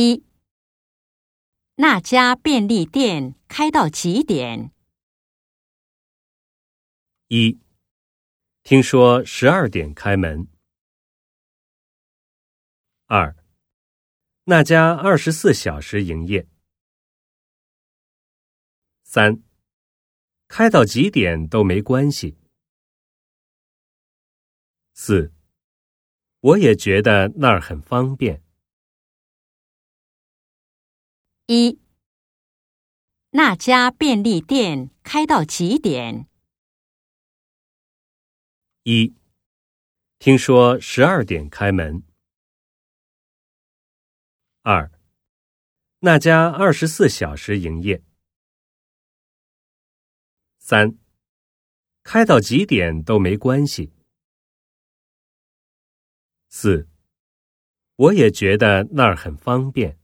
[0.00, 0.24] 一，
[1.74, 4.70] 那家便利店开到几点？
[7.26, 7.58] 一，
[8.62, 10.46] 听说十二点开门。
[13.06, 13.34] 二，
[14.44, 16.46] 那家二十四小时营业。
[19.02, 19.42] 三，
[20.46, 22.38] 开到几点都没关系。
[24.94, 25.32] 四，
[26.38, 28.44] 我也觉得那儿很方便。
[31.50, 31.80] 一，
[33.30, 36.28] 那家便利店开到几点？
[38.82, 39.16] 一，
[40.18, 42.02] 听说十二点开门。
[44.60, 44.92] 二，
[46.00, 48.02] 那家二十四小时营业。
[50.58, 50.98] 三，
[52.02, 53.90] 开到几点都没关系。
[56.50, 56.90] 四，
[57.96, 59.97] 我也觉得那儿很方便。